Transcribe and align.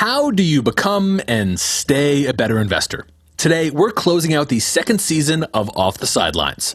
How 0.00 0.30
do 0.30 0.42
you 0.42 0.62
become 0.62 1.20
and 1.28 1.60
stay 1.60 2.24
a 2.24 2.32
better 2.32 2.58
investor? 2.58 3.04
Today, 3.36 3.68
we're 3.68 3.90
closing 3.90 4.32
out 4.32 4.48
the 4.48 4.58
second 4.58 4.98
season 4.98 5.42
of 5.52 5.68
Off 5.76 5.98
the 5.98 6.06
Sidelines. 6.06 6.74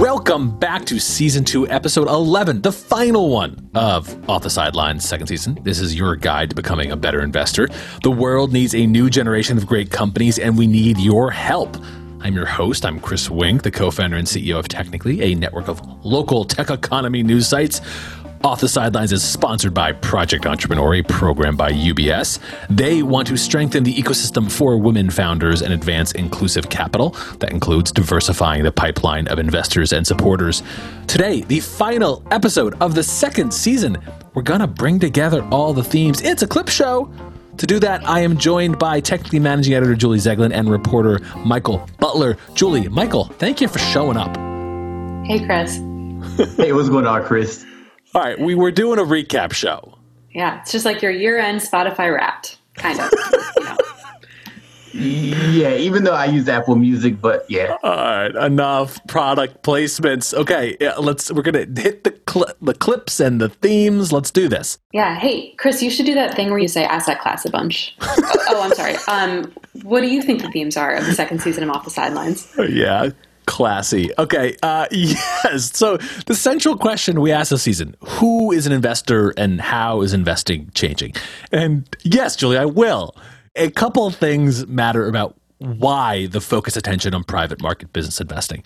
Welcome 0.00 0.58
back 0.58 0.84
to 0.86 0.98
season 0.98 1.44
two, 1.44 1.68
episode 1.68 2.08
11, 2.08 2.62
the 2.62 2.72
final 2.72 3.30
one 3.30 3.70
of 3.76 4.28
Off 4.28 4.42
the 4.42 4.50
Sidelines 4.50 5.08
second 5.08 5.28
season. 5.28 5.60
This 5.62 5.78
is 5.78 5.94
your 5.94 6.16
guide 6.16 6.50
to 6.50 6.56
becoming 6.56 6.90
a 6.90 6.96
better 6.96 7.20
investor. 7.20 7.68
The 8.02 8.10
world 8.10 8.52
needs 8.52 8.74
a 8.74 8.84
new 8.84 9.08
generation 9.08 9.56
of 9.56 9.64
great 9.64 9.92
companies, 9.92 10.40
and 10.40 10.58
we 10.58 10.66
need 10.66 10.98
your 10.98 11.30
help. 11.30 11.76
I'm 12.22 12.34
your 12.34 12.44
host. 12.44 12.84
I'm 12.84 13.00
Chris 13.00 13.30
Wink, 13.30 13.62
the 13.62 13.70
co 13.70 13.90
founder 13.90 14.16
and 14.18 14.26
CEO 14.26 14.58
of 14.58 14.68
Technical.ly, 14.68 15.22
a 15.22 15.34
network 15.34 15.68
of 15.68 15.80
local 16.04 16.44
tech 16.44 16.68
economy 16.68 17.22
news 17.22 17.48
sites. 17.48 17.80
Off 18.42 18.58
the 18.58 18.68
Sidelines 18.68 19.12
is 19.12 19.22
sponsored 19.22 19.74
by 19.74 19.92
Project 19.92 20.46
Entrepreneur, 20.46 20.94
a 20.94 21.02
program 21.02 21.56
by 21.56 21.70
UBS. 21.70 22.38
They 22.70 23.02
want 23.02 23.28
to 23.28 23.36
strengthen 23.36 23.84
the 23.84 23.92
ecosystem 23.92 24.50
for 24.50 24.78
women 24.78 25.10
founders 25.10 25.60
and 25.60 25.74
advance 25.74 26.12
inclusive 26.12 26.70
capital. 26.70 27.10
That 27.40 27.52
includes 27.52 27.92
diversifying 27.92 28.62
the 28.62 28.72
pipeline 28.72 29.28
of 29.28 29.38
investors 29.38 29.92
and 29.92 30.06
supporters. 30.06 30.62
Today, 31.06 31.42
the 31.42 31.60
final 31.60 32.22
episode 32.30 32.80
of 32.80 32.94
the 32.94 33.02
second 33.02 33.52
season, 33.52 33.98
we're 34.32 34.40
going 34.40 34.60
to 34.60 34.66
bring 34.66 34.98
together 34.98 35.46
all 35.50 35.74
the 35.74 35.84
themes. 35.84 36.22
It's 36.22 36.40
a 36.40 36.46
clip 36.46 36.70
show. 36.70 37.12
To 37.58 37.66
do 37.66 37.78
that, 37.80 38.08
I 38.08 38.20
am 38.20 38.38
joined 38.38 38.78
by 38.78 39.00
Technical.ly 39.00 39.38
managing 39.38 39.74
editor 39.74 39.94
Julie 39.94 40.16
Zeglin 40.16 40.54
and 40.54 40.70
reporter 40.70 41.20
Michael 41.44 41.86
Butler. 41.98 42.38
Julie, 42.54 42.88
Michael, 42.88 43.24
thank 43.24 43.60
you 43.60 43.68
for 43.68 43.80
showing 43.80 44.16
up. 44.16 44.34
Hey, 45.26 45.44
Chris. 45.44 45.76
hey, 46.56 46.72
what's 46.72 46.88
going 46.88 47.06
on, 47.06 47.22
Chris? 47.24 47.66
All 48.14 48.22
right, 48.22 48.38
we 48.38 48.54
were 48.54 48.70
doing 48.70 48.98
a 48.98 49.02
recap 49.02 49.52
show. 49.52 49.96
Yeah, 50.32 50.60
it's 50.62 50.72
just 50.72 50.84
like 50.84 51.02
your 51.02 51.10
year-end 51.12 51.60
Spotify 51.60 52.14
Wrapped, 52.14 52.58
kind 52.74 52.98
of. 53.00 53.10
you 53.56 53.64
know. 53.64 53.76
Yeah, 54.92 55.74
even 55.76 56.02
though 56.04 56.14
I 56.14 56.24
use 56.26 56.48
Apple 56.48 56.74
Music, 56.74 57.20
but 57.20 57.46
yeah. 57.48 57.76
All 57.84 57.94
right, 57.94 58.34
enough 58.34 58.98
product 59.06 59.62
placements. 59.62 60.34
Okay, 60.34 60.76
yeah, 60.80 60.96
let's. 60.96 61.30
We're 61.30 61.42
gonna 61.42 61.66
hit 61.76 62.02
the 62.04 62.16
cl- 62.28 62.52
the 62.60 62.74
clips 62.74 63.20
and 63.20 63.40
the 63.40 63.48
themes. 63.48 64.12
Let's 64.12 64.32
do 64.32 64.48
this. 64.48 64.78
Yeah. 64.92 65.16
Hey, 65.16 65.52
Chris, 65.58 65.80
you 65.82 65.90
should 65.90 66.06
do 66.06 66.14
that 66.14 66.34
thing 66.34 66.50
where 66.50 66.58
you 66.58 66.68
say 66.68 66.84
asset 66.84 67.20
class 67.20 67.44
a 67.44 67.50
bunch. 67.50 67.94
oh, 68.00 68.16
oh, 68.50 68.62
I'm 68.62 68.74
sorry. 68.74 68.96
Um, 69.06 69.52
what 69.82 70.00
do 70.00 70.08
you 70.08 70.22
think 70.22 70.42
the 70.42 70.50
themes 70.50 70.76
are 70.76 70.94
of 70.94 71.06
the 71.06 71.12
second 71.14 71.40
season 71.40 71.62
of 71.62 71.70
Off 71.70 71.84
the 71.84 71.90
Sidelines? 71.90 72.52
Yeah, 72.58 73.10
classy. 73.50 74.10
Okay, 74.16 74.56
uh, 74.62 74.86
yes. 74.92 75.76
So 75.76 75.96
the 76.26 76.36
central 76.36 76.78
question 76.78 77.20
we 77.20 77.32
asked 77.32 77.50
this 77.50 77.62
season: 77.62 77.96
Who 78.00 78.52
is 78.52 78.66
an 78.66 78.72
investor, 78.72 79.34
and 79.36 79.60
how 79.60 80.02
is 80.02 80.14
investing 80.14 80.70
changing? 80.74 81.14
And 81.50 81.84
yes, 82.04 82.36
Julie, 82.36 82.58
I 82.58 82.64
will. 82.64 83.16
A 83.56 83.68
couple 83.70 84.06
of 84.06 84.14
things 84.14 84.66
matter 84.68 85.08
about 85.08 85.36
why 85.58 86.26
the 86.26 86.40
focus 86.40 86.76
attention 86.76 87.12
on 87.12 87.24
private 87.24 87.60
market 87.60 87.92
business 87.92 88.20
investing. 88.20 88.62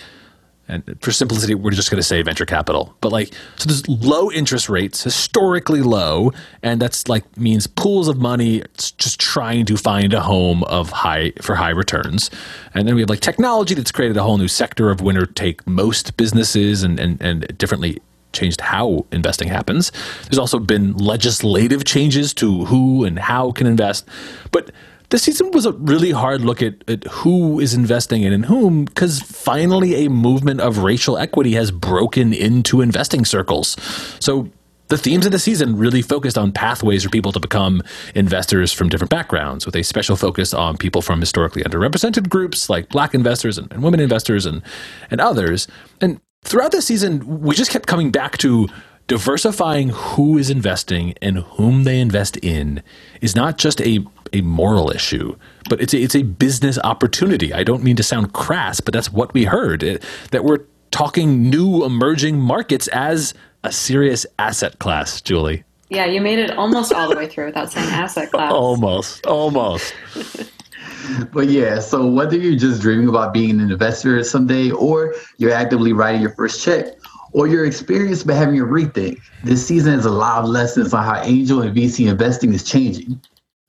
And 0.68 0.98
for 1.00 1.12
simplicity, 1.12 1.54
we're 1.54 1.72
just 1.72 1.90
going 1.90 1.98
to 1.98 2.06
say 2.06 2.22
venture 2.22 2.46
capital. 2.46 2.96
But 3.00 3.12
like, 3.12 3.34
so 3.56 3.66
there's 3.66 3.86
low 3.88 4.30
interest 4.30 4.68
rates, 4.68 5.02
historically 5.02 5.82
low, 5.82 6.32
and 6.62 6.80
that's 6.80 7.08
like 7.08 7.36
means 7.36 7.66
pools 7.66 8.08
of 8.08 8.18
money 8.18 8.62
just 8.76 9.20
trying 9.20 9.66
to 9.66 9.76
find 9.76 10.14
a 10.14 10.20
home 10.20 10.64
of 10.64 10.90
high 10.90 11.32
for 11.42 11.56
high 11.56 11.70
returns. 11.70 12.30
And 12.72 12.88
then 12.88 12.94
we 12.94 13.02
have 13.02 13.10
like 13.10 13.20
technology 13.20 13.74
that's 13.74 13.92
created 13.92 14.16
a 14.16 14.22
whole 14.22 14.38
new 14.38 14.48
sector 14.48 14.90
of 14.90 15.00
winner 15.00 15.26
take 15.26 15.66
most 15.66 16.16
businesses 16.16 16.82
and 16.82 16.98
and, 16.98 17.20
and 17.20 17.58
differently 17.58 18.00
changed 18.32 18.60
how 18.60 19.06
investing 19.12 19.48
happens. 19.48 19.92
There's 20.24 20.38
also 20.38 20.58
been 20.58 20.96
legislative 20.96 21.84
changes 21.84 22.34
to 22.34 22.64
who 22.66 23.04
and 23.04 23.18
how 23.18 23.52
can 23.52 23.66
invest. 23.66 24.06
But 24.50 24.70
this 25.10 25.22
season 25.22 25.50
was 25.52 25.66
a 25.66 25.72
really 25.72 26.10
hard 26.10 26.40
look 26.40 26.62
at, 26.62 26.88
at 26.88 27.04
who 27.04 27.60
is 27.60 27.74
investing 27.74 28.24
and 28.24 28.34
in 28.34 28.44
whom, 28.44 28.84
because 28.84 29.20
finally 29.20 30.04
a 30.06 30.10
movement 30.10 30.60
of 30.60 30.78
racial 30.78 31.18
equity 31.18 31.52
has 31.52 31.70
broken 31.70 32.32
into 32.32 32.80
investing 32.80 33.24
circles. 33.24 33.76
So 34.20 34.50
the 34.88 34.98
themes 34.98 35.24
of 35.24 35.32
the 35.32 35.38
season 35.38 35.76
really 35.76 36.02
focused 36.02 36.36
on 36.36 36.52
pathways 36.52 37.04
for 37.04 37.10
people 37.10 37.32
to 37.32 37.40
become 37.40 37.82
investors 38.14 38.72
from 38.72 38.88
different 38.88 39.10
backgrounds, 39.10 39.66
with 39.66 39.76
a 39.76 39.82
special 39.82 40.16
focus 40.16 40.52
on 40.52 40.76
people 40.76 41.00
from 41.00 41.20
historically 41.20 41.62
underrepresented 41.62 42.28
groups 42.28 42.68
like 42.68 42.88
black 42.90 43.14
investors 43.14 43.56
and, 43.56 43.72
and 43.72 43.82
women 43.82 44.00
investors 44.00 44.46
and, 44.46 44.62
and 45.10 45.20
others. 45.20 45.66
And 46.00 46.20
throughout 46.44 46.72
the 46.72 46.82
season, 46.82 47.40
we 47.40 47.54
just 47.54 47.70
kept 47.70 47.86
coming 47.86 48.10
back 48.10 48.36
to 48.38 48.68
diversifying 49.06 49.90
who 49.90 50.38
is 50.38 50.50
investing 50.50 51.14
and 51.20 51.38
whom 51.38 51.84
they 51.84 52.00
invest 52.00 52.36
in 52.38 52.82
is 53.20 53.36
not 53.36 53.58
just 53.58 53.80
a, 53.82 54.04
a 54.34 54.42
moral 54.42 54.90
issue, 54.90 55.36
but 55.70 55.80
it's 55.80 55.94
a, 55.94 55.98
it's 55.98 56.14
a 56.14 56.22
business 56.22 56.78
opportunity. 56.82 57.52
I 57.52 57.62
don't 57.62 57.82
mean 57.82 57.96
to 57.96 58.02
sound 58.02 58.32
crass, 58.32 58.80
but 58.80 58.92
that's 58.92 59.12
what 59.12 59.32
we 59.32 59.44
heard 59.44 59.82
it, 59.82 60.02
that 60.32 60.44
we're 60.44 60.64
talking 60.90 61.48
new 61.48 61.84
emerging 61.84 62.40
markets 62.40 62.88
as 62.88 63.32
a 63.62 63.72
serious 63.72 64.26
asset 64.38 64.78
class, 64.78 65.20
Julie. 65.20 65.64
Yeah, 65.88 66.06
you 66.06 66.20
made 66.20 66.38
it 66.38 66.50
almost 66.52 66.92
all 66.92 67.08
the 67.08 67.16
way 67.16 67.28
through 67.28 67.46
without 67.46 67.70
saying 67.70 67.88
asset 67.88 68.30
class. 68.32 68.52
almost, 68.52 69.26
almost. 69.26 69.94
but 71.32 71.48
yeah, 71.48 71.78
so 71.78 72.06
whether 72.06 72.36
you're 72.36 72.58
just 72.58 72.80
dreaming 72.80 73.08
about 73.08 73.32
being 73.32 73.60
an 73.60 73.70
investor 73.70 74.22
someday 74.24 74.70
or 74.70 75.14
you're 75.38 75.52
actively 75.52 75.92
writing 75.92 76.20
your 76.20 76.34
first 76.34 76.64
check, 76.64 76.86
or 77.34 77.48
you're 77.48 77.66
experienced 77.66 78.26
by 78.26 78.32
having 78.32 78.58
a 78.60 78.64
rethink. 78.64 79.20
This 79.42 79.66
season 79.66 79.92
has 79.92 80.06
a 80.06 80.10
lot 80.10 80.44
of 80.44 80.48
lessons 80.48 80.94
on 80.94 81.04
how 81.04 81.20
angel 81.22 81.62
and 81.62 81.76
VC 81.76 82.08
investing 82.08 82.54
is 82.54 82.62
changing. 82.62 83.20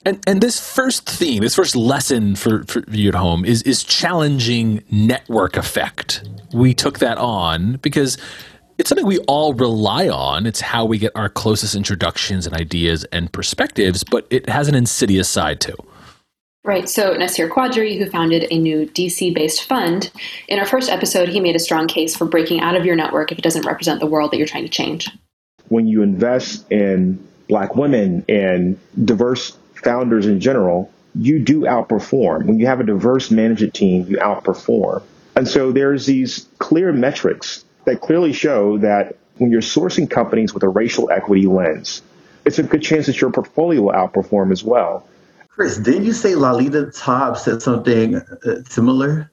And, 0.05 0.23
and 0.27 0.39
this 0.39 0.59
first 0.59 1.09
theme, 1.09 1.41
this 1.41 1.55
first 1.55 1.75
lesson 1.75 2.35
for, 2.35 2.63
for 2.65 2.83
you 2.91 3.09
at 3.09 3.15
home 3.15 3.43
is, 3.43 3.63
is 3.63 3.83
challenging 3.83 4.83
network 4.91 5.57
effect. 5.57 6.23
We 6.53 6.75
took 6.75 6.99
that 6.99 7.17
on 7.17 7.77
because 7.77 8.19
it's 8.77 8.87
something 8.87 9.07
we 9.07 9.17
all 9.19 9.55
rely 9.55 10.07
on. 10.07 10.45
It's 10.45 10.61
how 10.61 10.85
we 10.85 10.99
get 10.99 11.11
our 11.15 11.27
closest 11.27 11.73
introductions 11.73 12.45
and 12.45 12.55
ideas 12.55 13.03
and 13.05 13.31
perspectives, 13.31 14.03
but 14.03 14.27
it 14.29 14.47
has 14.47 14.67
an 14.67 14.75
insidious 14.75 15.27
side 15.27 15.59
too. 15.59 15.75
Right. 16.63 16.87
So 16.87 17.13
Nasir 17.13 17.49
Qadree, 17.49 17.97
who 17.97 18.09
founded 18.09 18.47
a 18.51 18.57
new 18.57 18.87
DC-based 18.87 19.63
fund, 19.63 20.11
in 20.47 20.59
our 20.59 20.65
first 20.65 20.89
episode, 20.89 21.29
he 21.29 21.39
made 21.39 21.55
a 21.55 21.59
strong 21.59 21.87
case 21.87 22.15
for 22.15 22.25
breaking 22.25 22.61
out 22.61 22.75
of 22.75 22.85
your 22.85 22.95
network 22.95 23.31
if 23.31 23.39
it 23.39 23.43
doesn't 23.43 23.65
represent 23.65 23.99
the 23.99 24.07
world 24.07 24.31
that 24.31 24.37
you're 24.37 24.47
trying 24.47 24.63
to 24.63 24.69
change. 24.69 25.09
When 25.69 25.87
you 25.87 26.01
invest 26.01 26.71
in 26.71 27.23
black 27.47 27.75
women 27.75 28.25
and 28.27 28.79
diverse 29.03 29.55
founders 29.85 30.25
in 30.25 30.41
general, 30.41 30.91
you 31.13 31.39
do 31.39 31.61
outperform. 31.61 32.45
When 32.45 32.59
you 32.59 32.65
have 32.65 32.81
a 32.81 32.83
diverse 32.83 33.31
management 33.31 33.73
team, 33.73 34.05
you 34.07 34.17
outperform. 34.17 35.01
And 35.35 35.47
so 35.47 35.71
there's 35.71 36.05
these 36.05 36.47
clear 36.59 36.91
metrics 36.91 37.63
that 37.85 38.01
clearly 38.01 38.33
show 38.33 38.79
that 38.79 39.15
when 39.37 39.51
you're 39.51 39.61
sourcing 39.61 40.09
companies 40.09 40.53
with 40.53 40.63
a 40.63 40.69
racial 40.69 41.09
equity 41.09 41.45
lens, 41.45 42.01
it's 42.45 42.59
a 42.59 42.63
good 42.63 42.81
chance 42.81 43.05
that 43.05 43.21
your 43.21 43.31
portfolio 43.31 43.81
will 43.81 43.93
outperform 43.93 44.51
as 44.51 44.63
well. 44.63 45.07
Chris, 45.49 45.77
didn't 45.77 46.05
you 46.05 46.13
say 46.13 46.35
Lolita 46.35 46.87
Taub 46.87 47.37
said 47.37 47.61
something 47.61 48.15
uh, 48.15 48.63
similar? 48.67 49.31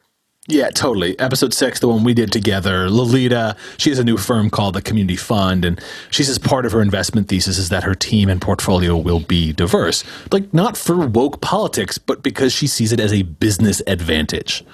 Yeah, 0.49 0.71
totally. 0.71 1.17
Episode 1.21 1.55
six, 1.55 1.79
the 1.79 1.87
one 1.87 2.03
we 2.03 2.15
did 2.15 2.33
together. 2.33 2.91
Lolita, 2.91 3.57
she 3.79 3.91
has 3.91 4.01
a 4.01 4.05
new 4.05 4.17
firm 4.17 4.51
called 4.51 4.75
the 4.75 4.83
Community 4.83 5.15
Fund, 5.15 5.65
and 5.65 5.81
she 6.11 6.25
says 6.25 6.37
part 6.37 6.67
of 6.67 6.73
her 6.73 6.83
investment 6.83 7.29
thesis 7.29 7.59
is 7.59 7.69
that 7.69 7.85
her 7.85 7.95
team 7.95 8.29
and 8.29 8.41
portfolio 8.41 8.97
will 8.97 9.21
be 9.21 9.53
diverse. 9.53 10.03
Like, 10.33 10.53
not 10.53 10.77
for 10.77 11.07
woke 11.07 11.41
politics, 11.41 11.97
but 11.97 12.25
because 12.25 12.53
she 12.53 12.67
sees 12.67 12.93
it 12.93 12.99
as 12.99 13.13
a 13.13 13.23
business 13.23 13.83
advantage. 13.87 14.65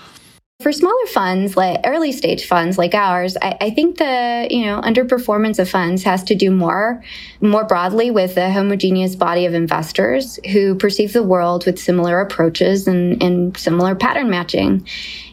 For 0.61 0.73
smaller 0.73 1.07
funds, 1.13 1.57
like 1.57 1.83
early 1.85 2.11
stage 2.11 2.47
funds 2.47 2.79
like 2.79 2.93
ours, 2.93 3.37
I, 3.41 3.57
I, 3.61 3.71
think 3.71 3.99
the 3.99 4.49
you 4.51 4.67
know 4.67 4.81
underperformance 4.81 5.61
of 5.61 5.71
funds 5.71 6.03
has 6.03 6.25
to 6.25 6.35
do 6.35 6.51
more, 6.51 7.01
more 7.41 7.65
broadly 7.65 8.11
with 8.11 8.37
a 8.37 8.51
homogeneous 8.51 9.15
body 9.15 9.47
of 9.47 9.55
investors 9.55 10.41
who 10.51 10.75
perceive 10.75 11.13
the 11.13 11.23
world 11.23 11.65
with 11.65 11.79
similar 11.79 12.21
approaches 12.21 12.89
and, 12.89 13.23
and 13.23 13.57
similar 13.57 13.95
pattern 13.95 14.31
matching. 14.31 14.85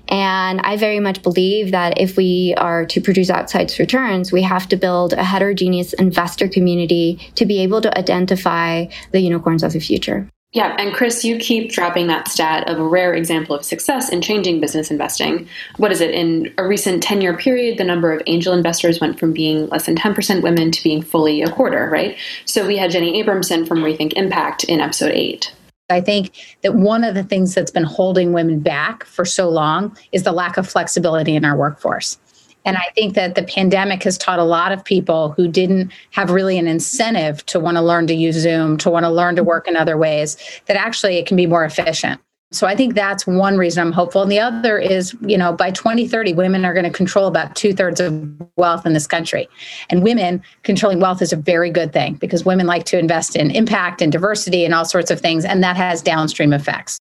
And 0.09 0.61
I 0.61 0.77
very 0.77 0.99
much 0.99 1.21
believe 1.23 1.71
that 1.71 1.99
if 1.99 2.17
we 2.17 2.53
are 2.57 2.85
to 2.85 3.01
produce 3.01 3.29
outsized 3.29 3.79
returns, 3.79 4.31
we 4.31 4.41
have 4.43 4.67
to 4.69 4.75
build 4.75 5.13
a 5.13 5.23
heterogeneous 5.23 5.93
investor 5.93 6.47
community 6.47 7.19
to 7.35 7.45
be 7.45 7.61
able 7.61 7.81
to 7.81 7.97
identify 7.97 8.85
the 9.11 9.19
unicorns 9.19 9.63
of 9.63 9.73
the 9.73 9.79
future. 9.79 10.29
Yeah, 10.55 10.73
and 10.79 10.93
Chris, 10.93 11.25
you 11.25 11.37
keep 11.37 11.73
dropping 11.73 12.07
that 12.07 12.29
stat 12.29 12.69
of 12.69 12.79
a 12.79 12.87
rare 12.87 13.13
example 13.13 13.53
of 13.53 13.65
success 13.65 14.09
in 14.09 14.21
changing 14.21 14.61
business 14.61 14.89
investing. 14.89 15.49
What 15.75 15.91
is 15.91 15.99
it? 15.99 16.11
In 16.11 16.53
a 16.57 16.65
recent 16.65 17.03
10 17.03 17.19
year 17.19 17.35
period, 17.35 17.77
the 17.77 17.83
number 17.83 18.13
of 18.13 18.21
angel 18.25 18.53
investors 18.53 19.01
went 19.01 19.19
from 19.19 19.33
being 19.33 19.67
less 19.67 19.85
than 19.85 19.97
10% 19.97 20.41
women 20.41 20.71
to 20.71 20.81
being 20.81 21.01
fully 21.01 21.41
a 21.41 21.51
quarter, 21.51 21.89
right? 21.89 22.17
So 22.45 22.65
we 22.65 22.77
had 22.77 22.89
Jenny 22.89 23.21
Abramson 23.21 23.67
from 23.67 23.79
Rethink 23.79 24.13
Impact 24.13 24.63
in 24.63 24.79
episode 24.79 25.11
eight. 25.11 25.51
I 25.89 26.01
think 26.01 26.57
that 26.63 26.75
one 26.75 27.03
of 27.03 27.13
the 27.13 27.23
things 27.23 27.53
that's 27.53 27.71
been 27.71 27.83
holding 27.83 28.33
women 28.33 28.59
back 28.59 29.03
for 29.03 29.23
so 29.23 29.49
long 29.49 29.95
is 30.11 30.23
the 30.23 30.31
lack 30.31 30.57
of 30.57 30.67
flexibility 30.67 31.35
in 31.35 31.45
our 31.45 31.55
workforce. 31.55 32.17
And 32.65 32.77
I 32.77 32.85
think 32.95 33.13
that 33.13 33.35
the 33.35 33.43
pandemic 33.43 34.01
has 34.03 34.17
taught 34.17 34.39
a 34.39 34.43
lot 34.43 34.71
of 34.71 34.83
people 34.83 35.33
who 35.33 35.47
didn't 35.47 35.91
have 36.09 36.31
really 36.31 36.57
an 36.57 36.67
incentive 36.67 37.45
to 37.45 37.59
want 37.59 37.77
to 37.77 37.81
learn 37.81 38.07
to 38.07 38.15
use 38.15 38.35
Zoom, 38.35 38.77
to 38.77 38.89
want 38.89 39.03
to 39.03 39.11
learn 39.11 39.35
to 39.35 39.43
work 39.43 39.67
in 39.67 39.75
other 39.75 39.97
ways, 39.97 40.35
that 40.65 40.75
actually 40.75 41.17
it 41.17 41.27
can 41.27 41.37
be 41.37 41.45
more 41.45 41.63
efficient. 41.63 42.19
So 42.55 42.67
I 42.67 42.75
think 42.75 42.95
that's 42.95 43.27
one 43.27 43.57
reason 43.57 43.85
I'm 43.85 43.91
hopeful. 43.91 44.21
And 44.21 44.31
the 44.31 44.39
other 44.39 44.77
is, 44.77 45.13
you 45.21 45.37
know, 45.37 45.51
by 45.51 45.71
2030, 45.71 46.33
women 46.33 46.63
are 46.63 46.73
going 46.73 46.85
to 46.85 46.89
control 46.89 47.27
about 47.27 47.53
two 47.55 47.73
thirds 47.73 47.99
of 47.99 48.25
wealth 48.55 48.85
in 48.85 48.93
this 48.93 49.07
country. 49.07 49.49
And 49.89 50.03
women 50.03 50.41
controlling 50.63 51.01
wealth 51.01 51.21
is 51.21 51.33
a 51.33 51.35
very 51.35 51.69
good 51.69 51.91
thing 51.91 52.13
because 52.13 52.45
women 52.45 52.65
like 52.65 52.85
to 52.85 52.97
invest 52.97 53.35
in 53.35 53.51
impact 53.51 54.01
and 54.01 54.09
diversity 54.09 54.63
and 54.63 54.73
all 54.73 54.85
sorts 54.85 55.11
of 55.11 55.19
things. 55.19 55.43
And 55.43 55.61
that 55.63 55.75
has 55.75 56.01
downstream 56.01 56.53
effects. 56.53 56.97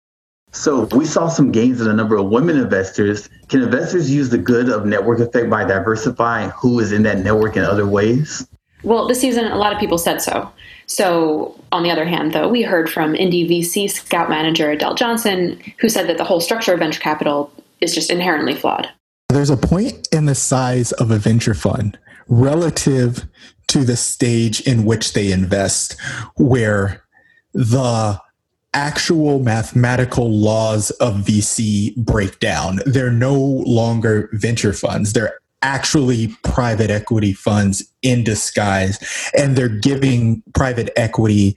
So 0.53 0.85
we 0.95 1.05
saw 1.05 1.27
some 1.27 1.51
gains 1.51 1.81
in 1.81 1.87
the 1.87 1.93
number 1.93 2.15
of 2.15 2.27
women 2.27 2.57
investors. 2.57 3.29
Can 3.49 3.61
investors 3.61 4.09
use 4.09 4.29
the 4.29 4.37
good 4.37 4.69
of 4.69 4.85
network 4.85 5.19
effect 5.19 5.49
by 5.49 5.65
diversifying 5.65 6.49
who 6.51 6.79
is 6.79 6.93
in 6.93 7.03
that 7.03 7.19
network 7.19 7.57
in 7.57 7.63
other 7.63 7.85
ways? 7.85 8.47
Well, 8.83 9.07
this 9.07 9.19
season, 9.19 9.45
a 9.45 9.57
lot 9.57 9.73
of 9.73 9.79
people 9.79 9.97
said 9.97 10.21
so. 10.21 10.49
So, 10.91 11.57
on 11.71 11.83
the 11.83 11.89
other 11.89 12.03
hand, 12.03 12.33
though, 12.33 12.49
we 12.49 12.63
heard 12.63 12.89
from 12.89 13.13
Indie 13.13 13.49
VC 13.49 13.89
scout 13.89 14.29
manager 14.29 14.71
Adele 14.71 14.95
Johnson, 14.95 15.57
who 15.79 15.87
said 15.87 16.05
that 16.07 16.17
the 16.17 16.25
whole 16.25 16.41
structure 16.41 16.73
of 16.73 16.79
venture 16.79 16.99
capital 16.99 17.49
is 17.79 17.95
just 17.95 18.11
inherently 18.11 18.55
flawed. 18.55 18.89
There's 19.29 19.49
a 19.49 19.55
point 19.55 20.09
in 20.11 20.25
the 20.25 20.35
size 20.35 20.91
of 20.91 21.09
a 21.09 21.17
venture 21.17 21.53
fund 21.53 21.97
relative 22.27 23.25
to 23.69 23.85
the 23.85 23.95
stage 23.95 24.59
in 24.67 24.83
which 24.83 25.13
they 25.13 25.31
invest 25.31 25.95
where 26.35 27.05
the 27.53 28.19
actual 28.73 29.39
mathematical 29.39 30.29
laws 30.29 30.91
of 30.91 31.21
VC 31.23 31.95
break 31.95 32.39
down. 32.39 32.81
They're 32.85 33.11
no 33.11 33.33
longer 33.33 34.29
venture 34.33 34.73
funds. 34.73 35.13
They're 35.13 35.39
actually 35.61 36.35
private 36.43 36.89
equity 36.89 37.33
funds 37.33 37.83
in 38.01 38.23
disguise. 38.23 38.99
And 39.37 39.55
they're 39.55 39.69
giving 39.69 40.43
private 40.53 40.91
equity 40.95 41.55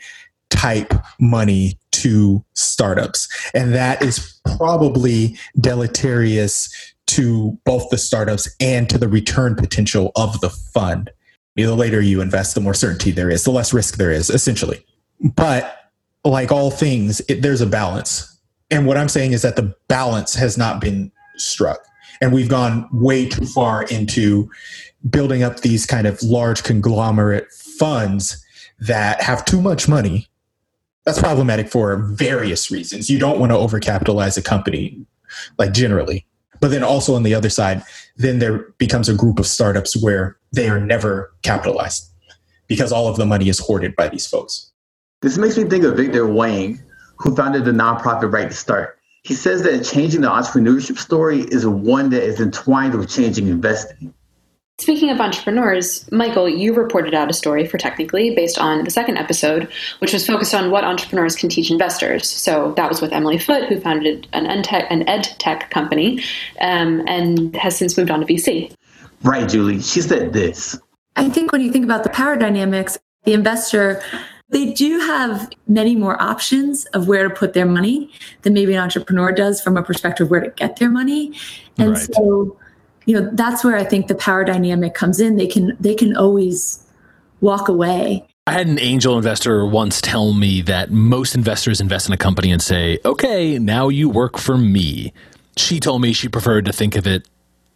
type 0.51 0.93
money 1.19 1.79
to 1.91 2.45
startups. 2.55 3.29
And 3.55 3.75
that 3.75 4.03
is 4.03 4.41
probably 4.57 5.37
deleterious 5.61 6.69
to 7.07 7.59
both 7.65 7.91
the 7.91 7.99
startups 7.99 8.49
and 8.61 8.89
to 8.91 8.99
the 8.99 9.09
return 9.09 9.55
potential 9.55 10.13
of 10.17 10.41
the 10.41 10.51
fund. 10.51 11.11
The 11.57 11.67
later 11.69 12.01
you 12.01 12.21
invest, 12.21 12.55
the 12.55 12.61
more 12.61 12.75
certainty 12.75 13.11
there 13.11 13.31
is, 13.31 13.45
the 13.45 13.53
less 13.53 13.73
risk 13.73 13.97
there 13.97 14.11
is, 14.11 14.29
essentially. 14.29 14.85
But 15.21 15.93
like 16.25 16.51
all 16.51 16.71
things, 16.71 17.21
it, 17.29 17.43
there's 17.43 17.61
a 17.61 17.67
balance. 17.67 18.31
And 18.71 18.87
what 18.87 18.97
I'm 18.97 19.09
saying 19.09 19.33
is 19.33 19.43
that 19.43 19.57
the 19.57 19.75
balance 19.89 20.35
has 20.35 20.59
not 20.59 20.81
been 20.81 21.13
struck. 21.37 21.81
And 22.25 22.33
we've 22.33 22.49
gone 22.49 22.89
way 22.91 23.29
too 23.29 23.45
far 23.45 23.83
into 23.83 24.51
building 25.11 25.43
up 25.43 25.61
these 25.61 25.85
kind 25.85 26.07
of 26.07 26.23
large 26.23 26.63
conglomerate 26.63 27.53
funds 27.53 28.43
that 28.79 29.21
have 29.21 29.45
too 29.45 29.61
much 29.61 29.89
money. 29.89 30.27
That's 31.05 31.19
problematic 31.19 31.69
for 31.69 31.99
various 31.99 32.71
reasons. 32.71 33.11
You 33.11 33.19
don't 33.19 33.39
want 33.39 33.53
to 33.53 33.59
overcapitalize 33.59 34.39
a 34.39 34.43
company, 34.43 35.05
like 35.59 35.75
generally. 35.75 36.25
But 36.61 36.69
then 36.69 36.83
also 36.83 37.15
on 37.15 37.25
the 37.25 37.35
other 37.35 37.51
side, 37.51 37.83
then 38.17 38.39
there 38.39 38.71
becomes 38.79 39.11
a 39.11 39.15
group 39.15 39.39
of 39.39 39.47
startups 39.47 39.95
where 40.03 40.39
they 40.51 40.71
are 40.71 40.81
never 40.81 41.31
capitalized 41.43 42.11
because 42.69 42.91
all 42.91 43.07
of 43.07 43.19
the 43.19 43.27
money 43.27 43.51
is 43.51 43.59
hoarded 43.59 43.95
by 43.97 44.09
these 44.09 44.27
folks. 44.27 44.73
This 45.21 45.37
makes 45.37 45.59
me 45.59 45.65
think 45.65 45.85
of 45.85 45.99
Victor 45.99 46.27
Hwang, 46.27 46.83
who 47.19 47.37
founded 47.37 47.67
the 47.67 47.73
nonprofit 47.73 48.33
Right 48.33 48.49
to 48.49 48.57
Start. 48.57 48.99
He 49.25 49.33
says 49.33 49.63
that 49.63 49.85
changing 49.85 50.21
the 50.21 50.29
entrepreneurship 50.29 50.99
story 50.99 51.41
is 51.41 51.67
one 51.67 52.11
that 52.11 52.23
is 52.23 52.41
entwined 52.41 52.95
with 52.95 53.09
changing 53.09 53.49
investing. 53.49 54.13
Speaking 54.79 55.09
of 55.09 55.19
entrepreneurs, 55.19 56.11
Michael, 56.13 56.47
you 56.47 56.75
reported 56.75 57.15
out 57.15 57.31
a 57.31 57.33
story 57.33 57.65
for 57.65 57.79
Technical.ly 57.79 58.35
based 58.35 58.59
on 58.59 58.85
the 58.85 58.91
second 58.91 59.17
episode, 59.17 59.71
which 60.01 60.13
was 60.13 60.27
focused 60.27 60.55
on 60.55 60.71
what 60.71 60.85
entrepreneurs 60.85 61.37
can 61.37 61.49
teach 61.49 61.71
investors. 61.71 62.29
So 62.29 62.75
that 62.77 62.89
was 62.89 63.01
with 63.01 63.13
Emily 63.13 63.39
Foote, 63.39 63.67
who 63.69 63.81
founded 63.81 64.27
an, 64.35 64.47
ed-tech, 64.47 64.87
an 64.91 65.09
ed 65.09 65.23
tech 65.39 65.71
company 65.71 66.23
um, 66.61 67.03
and 67.07 67.57
has 67.57 67.79
since 67.79 67.97
moved 67.97 68.11
on 68.11 68.21
to 68.21 68.27
VC. 68.27 68.75
Right, 69.23 69.49
Julie. 69.49 69.81
She 69.81 70.03
said 70.03 70.35
this. 70.35 70.79
I 71.17 71.31
think 71.31 71.51
when 71.51 71.63
you 71.63 71.73
think 71.73 71.85
about 71.85 72.03
the 72.03 72.11
power 72.11 72.37
dynamics, 72.37 72.99
the 73.23 73.33
investor 73.33 74.03
they 74.51 74.73
do 74.73 75.01
have 75.01 75.51
many 75.67 75.97
more 75.97 76.21
options 76.21 76.85
of 76.87 77.09
where 77.09 77.27
to 77.29 77.35
put 77.35 77.55
their 77.55 77.67
money 77.67 78.11
than 78.43 78.53
maybe 78.53 78.75
an 78.75 78.81
entrepreneur 78.81 79.33
does 79.33 79.61
from 79.61 79.77
a 79.77 79.83
perspective 79.83 80.27
of 80.27 80.31
where 80.31 80.41
to 80.41 80.51
get 80.51 80.77
their 80.77 80.91
money. 80.91 81.33
And 81.79 81.93
right. 81.93 82.15
so, 82.15 82.57
you 83.07 83.21
know, 83.21 83.31
that's 83.33 83.65
where 83.65 83.77
I 83.77 83.85
think 83.85 84.09
the 84.09 84.15
power 84.15 84.45
dynamic 84.45 84.95
comes 84.95 85.21
in. 85.21 85.37
They 85.37 85.47
can 85.47 85.77
they 85.81 85.95
can 85.95 86.17
always 86.17 86.87
walk 87.41 87.69
away. 87.69 88.27
I 88.47 88.53
had 88.53 88.67
an 88.67 88.79
angel 88.79 89.17
investor 89.17 89.65
once 89.65 90.03
tell 90.03 90.35
me 90.35 90.61
that 90.63 90.91
most 90.91 91.35
investors 91.35 91.81
invest 91.81 92.07
in 92.07 92.13
a 92.13 92.19
company 92.19 92.53
and 92.53 92.61
say, 92.61 92.99
"Okay, 93.05 93.59
now 93.59 93.89
you 93.89 94.11
work 94.11 94.37
for 94.37 94.59
me." 94.59 95.13
She 95.57 95.81
told 95.81 96.03
me 96.03 96.13
she 96.13 96.29
preferred 96.29 96.67
to 96.67 96.73
think 96.73 96.97
of 96.97 97.07
it 97.07 97.27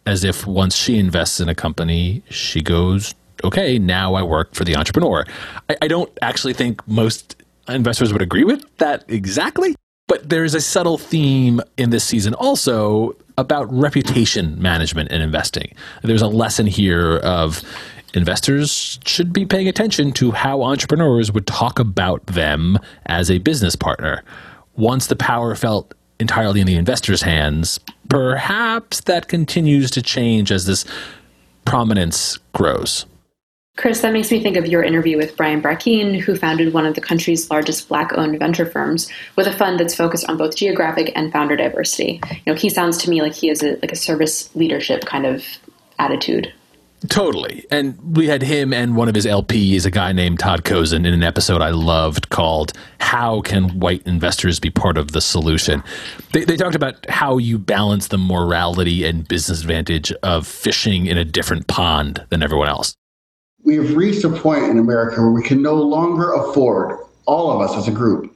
as 0.05 0.23
if 0.23 0.45
once 0.45 0.75
she 0.75 0.97
invests 0.97 1.39
in 1.39 1.49
a 1.49 1.55
company, 1.55 2.23
she 2.29 2.61
goes 2.61 3.15
okay, 3.43 3.79
now 3.79 4.13
I 4.13 4.23
work 4.23 4.53
for 4.53 4.63
the 4.63 4.75
entrepreneur. 4.75 5.25
I, 5.69 5.77
I 5.83 5.87
don't 5.87 6.11
actually 6.21 6.53
think 6.53 6.85
most 6.87 7.35
investors 7.67 8.11
would 8.13 8.21
agree 8.21 8.43
with 8.43 8.65
that 8.77 9.05
exactly, 9.07 9.75
but 10.07 10.29
there's 10.29 10.55
a 10.55 10.61
subtle 10.61 10.97
theme 10.97 11.61
in 11.77 11.89
this 11.91 12.03
season 12.03 12.33
also 12.33 13.15
about 13.37 13.71
reputation 13.71 14.61
management 14.61 15.11
and 15.11 15.23
investing. 15.23 15.73
There's 16.03 16.21
a 16.21 16.27
lesson 16.27 16.67
here 16.67 17.17
of 17.17 17.63
investors 18.13 18.99
should 19.05 19.31
be 19.31 19.45
paying 19.45 19.67
attention 19.67 20.11
to 20.13 20.31
how 20.31 20.63
entrepreneurs 20.63 21.31
would 21.31 21.47
talk 21.47 21.79
about 21.79 22.25
them 22.25 22.77
as 23.05 23.29
a 23.29 23.37
business 23.37 23.75
partner. 23.75 24.23
Once 24.75 25.07
the 25.07 25.15
power 25.15 25.55
felt 25.55 25.93
entirely 26.19 26.59
in 26.59 26.67
the 26.67 26.75
investor's 26.75 27.21
hands, 27.21 27.79
perhaps 28.09 29.01
that 29.01 29.27
continues 29.27 29.91
to 29.91 30.01
change 30.01 30.51
as 30.51 30.65
this 30.65 30.85
prominence 31.65 32.37
grows. 32.53 33.05
Chris, 33.79 34.01
that 34.01 34.11
makes 34.11 34.29
me 34.29 34.43
think 34.43 34.57
of 34.57 34.67
your 34.67 34.83
interview 34.83 35.15
with 35.15 35.37
Brian 35.37 35.61
Brackeen, 35.61 36.19
who 36.19 36.35
founded 36.35 36.73
one 36.73 36.85
of 36.85 36.95
the 36.95 37.01
country's 37.01 37.49
largest 37.49 37.87
Black-owned 37.87 38.37
venture 38.37 38.65
firms, 38.65 39.09
with 39.37 39.47
a 39.47 39.53
fund 39.53 39.79
that's 39.79 39.95
focused 39.95 40.27
on 40.27 40.35
both 40.35 40.57
geographic 40.57 41.13
and 41.15 41.31
founder 41.31 41.55
diversity. 41.55 42.19
You 42.29 42.41
know, 42.47 42.55
he 42.55 42.67
sounds 42.67 42.97
to 42.97 43.09
me 43.09 43.21
like 43.21 43.33
he 43.33 43.47
has 43.47 43.63
a 43.63 43.77
like 43.77 43.93
a 43.93 43.95
service 43.95 44.53
leadership 44.53 45.05
kind 45.05 45.25
of 45.25 45.45
attitude. 45.97 46.53
Totally. 47.07 47.65
And 47.71 48.17
we 48.17 48.27
had 48.27 48.41
him 48.41 48.73
and 48.73 48.97
one 48.97 49.07
of 49.07 49.15
his 49.15 49.25
LPs, 49.25 49.85
a 49.85 49.91
guy 49.91 50.11
named 50.11 50.39
Todd 50.39 50.65
Cozen, 50.65 51.05
in 51.05 51.13
an 51.13 51.23
episode 51.23 51.61
I 51.61 51.69
loved 51.69 52.27
called 52.27 52.73
How 52.99 53.39
Can 53.39 53.79
White 53.79 54.05
Investors 54.05 54.59
Be 54.59 54.69
Part 54.69 54.97
of 54.97 55.13
the 55.13 55.21
Solution? 55.21 55.81
They, 56.33 56.43
they, 56.43 56.57
talked 56.57 56.75
about 56.75 57.09
how 57.09 57.37
you 57.37 57.57
balance 57.57 58.09
the 58.09 58.17
morality 58.17 59.05
and 59.05 59.25
business 59.25 59.61
advantage 59.61 60.11
of 60.21 60.45
fishing 60.45 61.05
in 61.05 61.17
a 61.17 61.23
different 61.23 61.67
pond 61.67 62.25
than 62.29 62.43
everyone 62.43 62.67
else 62.67 62.97
we 63.63 63.75
have 63.75 63.95
reached 63.95 64.23
a 64.23 64.29
point 64.29 64.65
in 64.65 64.79
America 64.79 65.21
where 65.21 65.31
we 65.31 65.43
can 65.43 65.61
no 65.61 65.75
longer 65.75 66.33
afford, 66.33 66.99
all 67.25 67.51
of 67.51 67.61
us 67.61 67.75
as 67.77 67.87
a 67.87 67.91
group, 67.91 68.33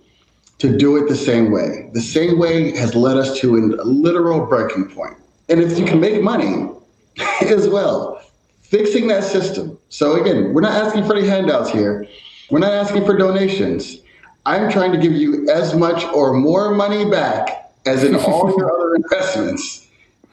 to 0.59 0.77
do 0.77 0.97
it 0.97 1.07
the 1.07 1.15
same 1.15 1.51
way. 1.51 1.89
The 1.93 2.01
same 2.01 2.39
way 2.39 2.75
has 2.77 2.95
led 2.95 3.17
us 3.17 3.39
to 3.39 3.55
a 3.55 3.59
literal 3.83 4.45
breaking 4.45 4.89
point. 4.89 5.15
And 5.49 5.61
if 5.61 5.77
you 5.77 5.85
can 5.85 5.99
make 5.99 6.21
money 6.21 6.69
as 7.41 7.67
well, 7.67 8.21
fixing 8.61 9.07
that 9.07 9.23
system. 9.23 9.77
So 9.89 10.21
again, 10.21 10.53
we're 10.53 10.61
not 10.61 10.73
asking 10.73 11.05
for 11.05 11.15
any 11.15 11.27
handouts 11.27 11.69
here. 11.69 12.07
We're 12.49 12.59
not 12.59 12.71
asking 12.71 13.05
for 13.05 13.17
donations. 13.17 13.97
I'm 14.45 14.71
trying 14.71 14.91
to 14.91 14.97
give 14.97 15.13
you 15.13 15.49
as 15.49 15.73
much 15.73 16.03
or 16.05 16.33
more 16.33 16.73
money 16.73 17.09
back 17.09 17.71
as 17.85 18.03
in 18.03 18.15
all 18.15 18.53
your 18.57 18.73
other 18.73 18.95
investments. 18.95 19.87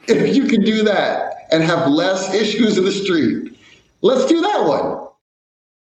If 0.07 0.35
you 0.35 0.45
can 0.45 0.63
do 0.63 0.83
that 0.83 1.47
and 1.51 1.63
have 1.63 1.87
less 1.87 2.33
issues 2.33 2.77
in 2.77 2.85
the 2.85 2.91
street, 2.91 3.57
Let's 4.01 4.25
do 4.25 4.41
that 4.41 4.65
one. 4.65 5.07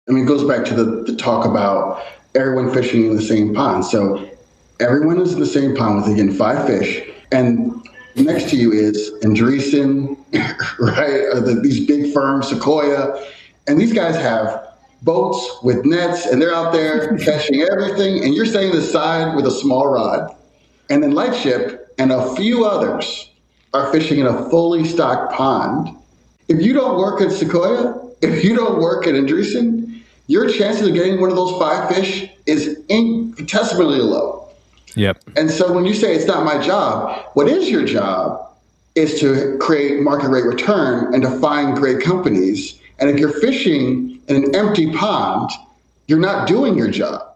I 0.08 0.12
mean, 0.12 0.24
it 0.24 0.26
goes 0.26 0.44
back 0.44 0.64
to 0.66 0.74
the, 0.74 1.04
the 1.04 1.16
talk 1.16 1.46
about 1.46 2.02
everyone 2.34 2.72
fishing 2.72 3.06
in 3.06 3.16
the 3.16 3.22
same 3.22 3.54
pond. 3.54 3.84
So 3.84 4.28
everyone 4.78 5.20
is 5.20 5.32
in 5.32 5.40
the 5.40 5.46
same 5.46 5.74
pond 5.74 6.02
with, 6.02 6.12
again, 6.12 6.32
five 6.32 6.66
fish. 6.66 7.08
And 7.32 7.72
next 8.16 8.50
to 8.50 8.56
you 8.56 8.72
is 8.72 9.10
Andreessen, 9.22 10.16
right? 10.78 11.44
The, 11.44 11.60
these 11.62 11.86
big 11.86 12.12
firms, 12.12 12.48
Sequoia. 12.48 13.24
And 13.66 13.80
these 13.80 13.92
guys 13.92 14.16
have 14.16 14.68
boats 15.02 15.62
with 15.62 15.84
nets 15.86 16.26
and 16.26 16.42
they're 16.42 16.54
out 16.54 16.72
there 16.72 17.16
catching 17.18 17.62
everything. 17.62 18.24
And 18.24 18.34
you're 18.34 18.46
staying 18.46 18.72
the 18.72 18.82
side 18.82 19.34
with 19.34 19.46
a 19.46 19.50
small 19.50 19.88
rod. 19.88 20.34
And 20.90 21.02
then 21.02 21.12
Lightship 21.12 21.94
and 21.98 22.12
a 22.12 22.34
few 22.34 22.64
others 22.64 23.30
are 23.72 23.92
fishing 23.92 24.18
in 24.18 24.26
a 24.26 24.50
fully 24.50 24.84
stocked 24.84 25.32
pond. 25.32 25.96
If 26.48 26.60
you 26.60 26.72
don't 26.72 26.98
work 26.98 27.20
at 27.20 27.30
Sequoia, 27.30 28.09
if 28.22 28.44
you 28.44 28.54
don't 28.54 28.80
work 28.80 29.06
at 29.06 29.14
Andreessen, 29.14 30.02
your 30.26 30.48
chances 30.48 30.86
of 30.86 30.94
getting 30.94 31.20
one 31.20 31.30
of 31.30 31.36
those 31.36 31.58
five 31.58 31.88
fish 31.88 32.30
is 32.46 32.80
infinitesimally 32.88 33.98
low. 33.98 34.48
Yep. 34.94 35.22
And 35.36 35.50
so 35.50 35.72
when 35.72 35.84
you 35.84 35.94
say 35.94 36.14
it's 36.14 36.26
not 36.26 36.44
my 36.44 36.58
job, 36.58 37.26
what 37.34 37.48
is 37.48 37.68
your 37.68 37.84
job 37.84 38.48
is 38.94 39.20
to 39.20 39.56
create 39.58 40.00
market 40.00 40.28
rate 40.28 40.44
return 40.44 41.14
and 41.14 41.22
to 41.22 41.30
find 41.38 41.76
great 41.76 42.02
companies. 42.02 42.80
And 42.98 43.08
if 43.08 43.18
you're 43.18 43.40
fishing 43.40 44.20
in 44.28 44.36
an 44.36 44.54
empty 44.54 44.92
pond, 44.92 45.50
you're 46.06 46.18
not 46.18 46.48
doing 46.48 46.76
your 46.76 46.90
job. 46.90 47.29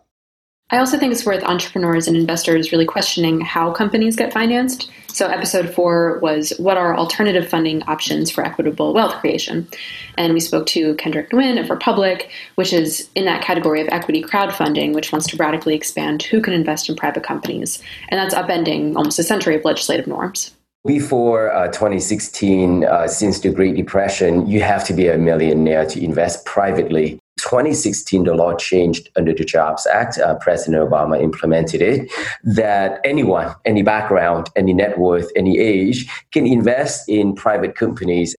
I 0.71 0.79
also 0.79 0.99
think 0.99 1.13
it's 1.13 1.27
worth 1.27 1.45
entrepreneurs 1.45 2.09
and 2.09 2.17
investors 2.17 2.73
really 2.73 2.87
questioning 2.87 3.41
how 3.43 3.71
companies 3.71 4.17
get 4.17 4.33
financed. 4.33 4.91
So, 5.09 5.29
episode 5.29 5.73
four 5.73 6.19
was 6.21 6.55
What 6.59 6.79
are 6.79 6.97
alternative 6.97 7.47
funding 7.49 7.83
options 7.83 8.31
for 8.31 8.45
equitable 8.45 8.95
wealth 8.95 9.15
creation? 9.21 9.69
And 10.17 10.33
we 10.33 10.41
spoke 10.41 10.67
to 10.69 10.95
Kendrick 10.95 11.31
Nguyen 11.31 11.61
of 11.61 11.69
Republic, 11.69 12.31
which 12.55 12.73
is 12.73 13.09
in 13.15 13.27
that 13.27 13.43
category 13.43 13.83
of 13.83 13.89
equity 13.93 14.23
crowdfunding, 14.23 14.95
which 14.95 15.13
wants 15.13 15.27
to 15.29 15.37
radically 15.37 15.75
expand 15.75 16.23
who 16.23 16.41
can 16.41 16.55
invest 16.55 16.89
in 16.89 16.97
private 16.97 17.23
companies. 17.23 17.83
And 18.09 18.19
that's 18.19 18.35
upending 18.35 18.97
almost 18.97 19.19
a 19.19 19.23
century 19.23 19.55
of 19.55 19.65
legislative 19.65 20.07
norms. 20.07 20.51
Before 20.87 21.53
uh, 21.53 21.69
2016, 21.69 22.85
uh, 22.85 23.07
since 23.07 23.41
the 23.41 23.51
Great 23.51 23.77
Depression, 23.77 24.47
you 24.47 24.63
have 24.63 24.85
to 24.87 24.93
be 24.93 25.09
a 25.09 25.17
millionaire 25.17 25.87
to 25.87 26.03
invest 26.03 26.45
privately. 26.45 27.19
2016, 27.45 28.25
the 28.25 28.35
law 28.35 28.55
changed 28.55 29.11
under 29.17 29.35
the 29.35 29.45
Jobs 29.45 29.87
Act. 29.87 30.19
Uh, 30.19 30.35
President 30.37 30.83
Obama 30.83 31.21
implemented 31.23 31.83
it 31.83 32.11
that 32.43 33.01
anyone, 33.05 33.55
any 33.67 33.83
background, 33.83 34.49
any 34.57 34.73
net 34.73 34.99
worth, 34.99 35.31
any 35.37 35.59
age 35.59 36.09
can 36.33 36.47
invest 36.47 37.07
in 37.07 37.35
private 37.35 37.77
companies. 37.77 38.35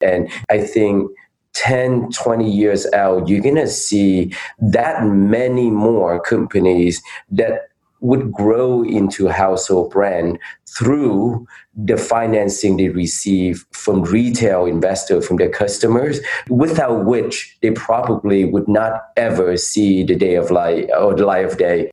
And 0.00 0.30
I 0.50 0.60
think 0.60 1.10
10, 1.52 2.10
20 2.12 2.50
years 2.50 2.86
out, 2.94 3.28
you're 3.28 3.42
going 3.42 3.56
to 3.56 3.68
see 3.68 4.32
that 4.58 5.04
many 5.04 5.70
more 5.70 6.18
companies 6.20 7.02
that 7.30 7.68
would 8.00 8.32
grow 8.32 8.82
into 8.82 9.28
a 9.28 9.32
household 9.32 9.90
brand 9.90 10.38
through 10.68 11.46
the 11.74 11.96
financing 11.96 12.76
they 12.76 12.88
receive 12.88 13.64
from 13.72 14.02
retail 14.02 14.66
investors, 14.66 15.26
from 15.26 15.36
their 15.36 15.50
customers, 15.50 16.20
without 16.48 17.04
which 17.04 17.56
they 17.62 17.70
probably 17.70 18.44
would 18.44 18.68
not 18.68 19.08
ever 19.16 19.56
see 19.56 20.02
the 20.04 20.14
day 20.14 20.34
of 20.34 20.50
light 20.50 20.88
or 20.98 21.14
the 21.14 21.24
light 21.24 21.44
of 21.44 21.56
day. 21.56 21.90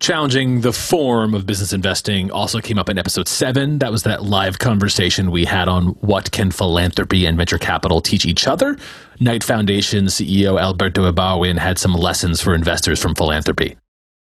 Challenging 0.00 0.62
the 0.62 0.72
form 0.72 1.34
of 1.34 1.44
business 1.44 1.74
investing 1.74 2.30
also 2.30 2.58
came 2.58 2.78
up 2.78 2.88
in 2.88 2.96
episode 2.96 3.28
seven. 3.28 3.80
That 3.80 3.92
was 3.92 4.04
that 4.04 4.22
live 4.22 4.58
conversation 4.58 5.30
we 5.30 5.44
had 5.44 5.68
on 5.68 5.88
what 6.00 6.30
can 6.30 6.50
philanthropy 6.50 7.26
and 7.26 7.36
venture 7.36 7.58
capital 7.58 8.00
teach 8.00 8.24
each 8.24 8.46
other. 8.46 8.78
Knight 9.20 9.44
Foundation 9.44 10.06
CEO 10.06 10.58
Alberto 10.58 11.12
Ibargüen 11.12 11.58
had 11.58 11.78
some 11.78 11.92
lessons 11.92 12.40
for 12.40 12.54
investors 12.54 12.98
from 12.98 13.14
philanthropy. 13.14 13.76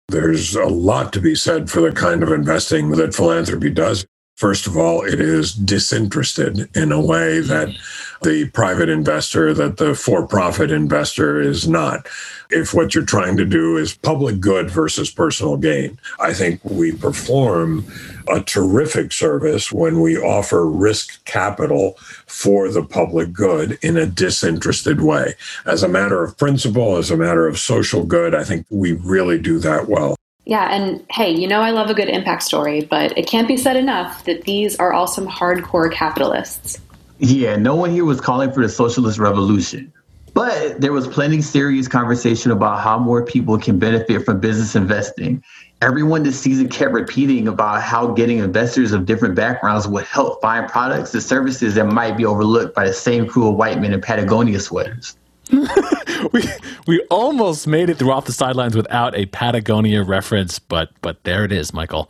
There's 0.10 0.56
a 0.56 0.66
lot 0.66 1.14
to 1.14 1.22
be 1.22 1.36
said 1.36 1.70
for 1.70 1.82
the 1.82 1.92
kind 1.92 2.24
of 2.24 2.32
investing 2.32 2.90
that 2.92 3.14
philanthropy 3.14 3.70
does. 3.70 4.08
First 4.40 4.68
of 4.68 4.78
all, 4.78 5.04
it 5.04 5.20
is 5.20 5.54
disinterested 5.54 6.70
in 6.74 6.94
a 6.94 7.02
way 7.02 7.42
that 7.42 7.76
the 8.22 8.48
private 8.52 8.88
investor, 8.88 9.54
that 9.54 9.76
the 9.76 9.94
for 9.94 10.26
profit 10.26 10.72
investor 10.72 11.42
is 11.42 11.68
not. 11.68 12.08
If 12.50 12.74
what 12.74 12.96
you're 12.96 13.04
trying 13.04 13.36
to 13.36 13.44
do 13.44 13.76
is 13.76 13.98
public 13.98 14.40
good 14.40 14.72
versus 14.72 15.12
personal 15.12 15.58
gain, 15.58 16.00
I 16.22 16.34
think 16.34 16.64
we 16.64 16.94
perform 16.94 17.86
a 18.30 18.40
terrific 18.40 19.12
service 19.12 19.74
when 19.74 20.00
we 20.00 20.18
offer 20.18 20.66
risk 20.66 21.22
capital 21.26 21.98
for 22.26 22.70
the 22.70 22.84
public 22.84 23.34
good 23.34 23.78
in 23.82 23.98
a 23.98 24.06
disinterested 24.06 25.02
way. 25.02 25.34
As 25.66 25.84
a 25.84 25.90
matter 25.90 26.24
of 26.24 26.38
principle, 26.38 26.96
as 26.96 27.12
a 27.12 27.18
matter 27.18 27.46
of 27.46 27.60
social 27.60 28.06
good, 28.06 28.34
I 28.34 28.46
think 28.46 28.66
we 28.70 28.94
really 28.94 29.38
do 29.38 29.60
that 29.60 29.90
well. 29.90 30.16
Yeah, 30.50 30.74
and 30.74 31.06
hey, 31.12 31.30
you 31.30 31.48
know 31.48 31.62
I 31.62 31.70
love 31.70 31.92
a 31.92 31.94
good 31.94 32.10
impact 32.10 32.42
story, 32.42 32.82
but 32.82 33.16
it 33.16 33.28
can't 33.28 33.48
be 33.48 33.56
said 33.56 33.76
enough 33.76 34.24
that 34.24 34.46
these 34.46 34.76
are 34.78 34.92
all 34.92 35.06
some 35.06 35.28
hardcore 35.28 35.94
capitalists. 35.94 36.80
Yeah, 37.20 37.56
no 37.56 37.76
one 37.76 37.92
here 37.92 38.04
was 38.04 38.20
calling 38.20 38.52
for 38.52 38.64
the 38.64 38.70
socialist 38.70 39.20
revolution. 39.20 39.94
But 40.34 40.82
there 40.82 40.92
was 40.92 41.08
plenty 41.08 41.44
serious 41.44 41.88
conversation 41.88 42.50
about 42.50 42.80
how 42.80 42.98
more 42.98 43.24
people 43.24 43.60
can 43.60 43.78
benefit 43.78 44.26
from 44.26 44.40
business 44.40 44.76
investing. 44.76 45.44
Everyone 45.84 46.24
this 46.24 46.40
season 46.40 46.68
kept 46.68 46.94
repeating 46.94 47.48
about 47.48 47.84
how 47.84 48.08
getting 48.08 48.40
investors 48.40 48.92
of 48.92 49.06
different 49.06 49.36
backgrounds 49.36 49.88
would 49.88 50.06
help 50.06 50.42
find 50.42 50.68
products 50.68 51.14
and 51.14 51.22
services 51.22 51.76
that 51.76 51.86
might 51.86 52.18
be 52.18 52.26
overlooked 52.26 52.74
by 52.74 52.88
the 52.88 52.94
same 52.94 53.28
crew 53.28 53.50
of 53.50 53.56
white 53.56 53.80
men 53.80 53.94
in 53.94 54.02
Patagonia 54.02 54.60
sweaters. 54.60 55.16
we 56.32 56.44
we 56.88 57.02
almost 57.10 57.68
made 57.68 57.90
it 57.90 57.98
through 57.98 58.12
off 58.12 58.26
the 58.26 58.34
sidelines 58.34 58.76
without 58.76 59.16
a 59.16 59.26
Patagonia 59.28 60.04
reference, 60.04 60.60
but 60.60 60.92
but 61.02 61.24
there 61.24 61.44
it 61.44 61.52
is, 61.52 61.74
Michael. 61.74 62.10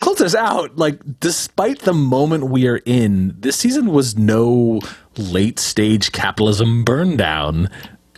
Close 0.00 0.20
us 0.22 0.34
out. 0.34 0.76
Like, 0.76 0.98
despite 1.20 1.80
the 1.80 1.92
moment 1.92 2.44
we 2.44 2.66
are 2.66 2.80
in, 2.86 3.36
this 3.38 3.56
season 3.56 3.90
was 3.92 4.16
no 4.16 4.80
late 5.18 5.58
stage 5.58 6.10
capitalism 6.12 6.84
burn 6.84 7.18
down. 7.18 7.68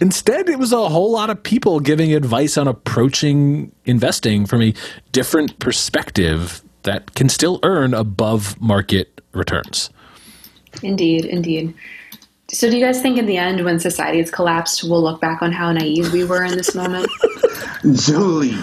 Instead, 0.00 0.49
it 0.49 0.61
was 0.61 0.73
a 0.73 0.88
whole 0.88 1.11
lot 1.11 1.29
of 1.29 1.43
people 1.43 1.81
giving 1.81 2.14
advice 2.14 2.57
on 2.57 2.69
approaching 2.69 3.73
investing 3.85 4.47
from 4.47 4.62
a 4.62 4.75
different 5.11 5.59
perspective 5.59 6.62
that 6.85 7.14
can 7.14 7.29
still 7.29 7.59
earn 7.62 7.95
above 7.95 8.61
market 8.61 9.21
returns. 9.33 9.91
Indeed, 10.83 11.25
indeed. 11.25 11.75
So, 12.54 12.68
do 12.68 12.76
you 12.76 12.85
guys 12.85 13.00
think 13.00 13.16
in 13.16 13.25
the 13.25 13.38
end, 13.38 13.64
when 13.64 13.80
society 13.80 14.18
has 14.18 14.30
collapsed, 14.30 14.85
we'll 14.85 15.02
look 15.02 15.23
back 15.23 15.40
on 15.40 15.52
how 15.52 15.73
naive 15.73 16.12
we 16.12 16.25
were 16.25 16.44
in 16.44 16.54
this 16.54 16.75
moment? 16.75 17.11
Julie, 17.94 18.59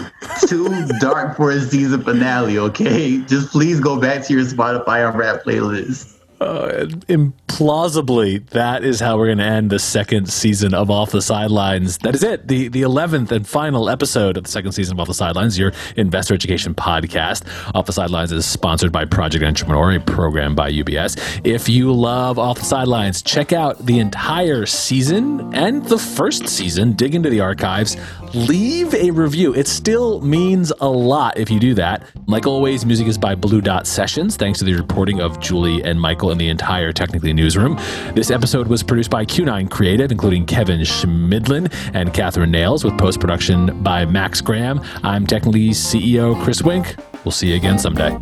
too 0.48 0.88
dark 1.00 1.36
for 1.36 1.50
a 1.50 1.60
season 1.60 2.04
finale, 2.04 2.60
okay? 2.60 3.18
Just 3.22 3.52
please 3.52 3.80
go 3.80 4.00
back 4.00 4.24
to 4.28 4.34
your 4.34 4.44
Spotify 4.44 5.10
and 5.10 5.18
rap 5.18 5.44
playlist. 5.44 6.19
Uh, 6.40 6.86
implausibly, 7.10 8.46
that 8.52 8.86
is 8.86 9.02
how 9.02 9.18
we're 9.18 9.26
going 9.26 9.38
to 9.40 9.44
end 9.44 9.70
the 9.70 9.80
second 9.80 10.30
season 10.30 10.74
of 10.74 10.90
Off 10.90 11.12
the 11.12 11.22
Sidelines. 11.22 11.98
That 11.98 12.16
is 12.16 12.24
it, 12.24 12.48
the 12.48 12.70
the 12.70 12.82
eleventh 12.84 13.32
and 13.34 13.46
final 13.46 13.90
episode 13.90 14.38
of 14.38 14.46
the 14.46 14.52
second 14.52 14.72
season 14.72 14.96
of 14.96 15.02
Off 15.02 15.08
the 15.08 15.14
Sidelines, 15.14 15.60
your 15.60 15.74
investor 15.98 16.34
education 16.34 16.74
podcast. 16.74 17.44
Off 17.76 17.88
the 17.88 17.92
Sidelines 17.92 18.32
is 18.32 18.46
sponsored 18.46 18.94
by 18.94 19.04
Project 19.04 19.44
Entrepreneur, 19.44 19.92
a 19.96 20.00
program 20.00 20.56
by 20.56 20.72
UBS. 20.72 21.42
If 21.44 21.68
you 21.68 21.92
love 21.92 22.40
Off 22.40 22.60
the 22.60 22.66
Sidelines, 22.66 23.22
check 23.22 23.52
out 23.52 23.86
the 23.86 24.00
entire 24.00 24.66
season 24.66 25.54
and 25.54 25.84
the 25.86 25.98
first 25.98 26.48
season. 26.48 26.94
Dig 26.94 27.16
into 27.16 27.30
the 27.30 27.42
archives. 27.42 27.98
Leave 28.34 28.94
a 28.94 29.12
review. 29.12 29.54
It 29.54 29.68
still 29.68 30.22
means 30.22 30.72
a 30.80 30.88
lot 30.88 31.38
if 31.38 31.52
you 31.52 31.60
do 31.60 31.74
that. 31.74 32.04
Like 32.28 32.48
always, 32.48 32.86
music 32.86 33.08
is 33.08 33.18
by 33.18 33.36
Blue 33.36 33.60
Dot 33.60 33.88
Sessions. 33.88 34.38
Thanks 34.38 34.60
to 34.60 34.66
the 34.66 34.76
reporting 34.76 35.20
of 35.20 35.40
Julie 35.42 35.84
and 35.84 36.00
Michael 36.00 36.29
and 36.32 36.40
the 36.40 36.50
entire 36.50 36.92
Technical.ly 36.92 37.34
newsroom. 37.34 37.78
This 38.14 38.32
episode 38.32 38.68
was 38.68 38.84
produced 38.84 39.10
by 39.10 39.26
Q9 39.26 39.70
Creative, 39.70 40.12
including 40.12 40.46
Kevin 40.46 40.82
Schmidlin 40.82 41.74
and 41.94 42.14
Catherine 42.14 42.52
Nails, 42.52 42.84
with 42.84 42.98
post 42.98 43.20
production 43.20 43.84
by 43.84 44.06
Max 44.06 44.42
Graham. 44.42 44.82
I'm 45.04 45.26
Technical.ly 45.28 45.70
CEO 45.70 46.42
Chris 46.44 46.62
Wink. 46.62 46.96
We'll 47.24 47.32
see 47.32 47.50
you 47.50 47.56
again 47.56 47.80
someday. 47.80 48.18